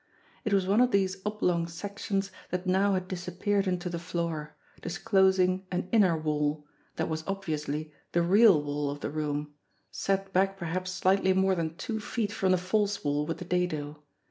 [0.43, 5.63] It was one of these oblong sections that now had disappeared into the floor, disclosing
[5.71, 9.53] an inner wall, that was obviously the real wall of the room,
[9.91, 14.01] set back perhaps slightly more than two feet from the false wall with the dado.